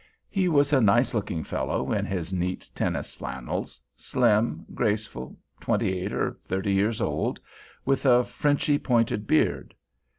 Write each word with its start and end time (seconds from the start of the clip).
He 0.31 0.49
was 0.49 0.73
a 0.73 0.81
fine 0.81 1.05
looking 1.13 1.43
fellow 1.43 1.91
in 1.91 2.07
his 2.07 2.33
neat 2.33 2.67
tennis 2.73 3.13
flannels, 3.13 3.79
slim, 3.95 4.65
graceful, 4.73 5.37
twenty 5.59 5.95
eight 5.99 6.11
or 6.11 6.39
thirty 6.43 6.73
years 6.73 7.01
old, 7.01 7.39
with 7.85 8.03
a 8.07 8.23
Frenchy 8.23 8.79
pointed 8.79 9.27
beard. 9.27 9.75